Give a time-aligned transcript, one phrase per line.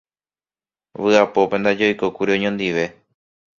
[1.03, 2.85] Vy'apópe ndaje oikókuri oñondive.